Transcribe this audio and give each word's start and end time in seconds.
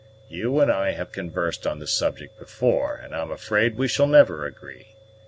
You 0.29 0.59
and 0.59 0.71
I 0.71 0.93
have 0.93 1.11
conversed 1.11 1.67
on 1.67 1.77
the 1.77 1.85
subject 1.85 2.39
before 2.39 2.95
and 2.95 3.15
I'm 3.15 3.29
afraid 3.29 3.77
we 3.77 3.87
shall 3.87 4.07
never 4.07 4.47
agree. 4.47 4.95